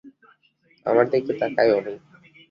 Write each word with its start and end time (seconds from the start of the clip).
আমার 0.85 1.05
দিকে 1.11 1.31
তাকায়ওনি। 1.41 1.93